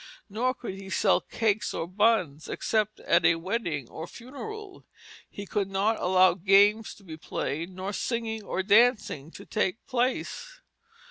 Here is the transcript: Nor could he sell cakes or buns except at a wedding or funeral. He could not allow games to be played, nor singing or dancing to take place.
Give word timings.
Nor 0.31 0.55
could 0.55 0.73
he 0.81 0.89
sell 0.89 1.21
cakes 1.21 1.75
or 1.75 1.85
buns 1.85 2.49
except 2.49 2.99
at 3.01 3.23
a 3.23 3.35
wedding 3.35 3.87
or 3.87 4.07
funeral. 4.07 4.83
He 5.29 5.45
could 5.45 5.69
not 5.69 5.99
allow 5.99 6.33
games 6.33 6.95
to 6.95 7.03
be 7.03 7.17
played, 7.17 7.69
nor 7.69 7.93
singing 7.93 8.41
or 8.41 8.63
dancing 8.63 9.29
to 9.29 9.45
take 9.45 9.85
place. 9.85 10.59